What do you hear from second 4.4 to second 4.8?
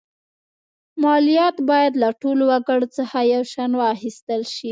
شي.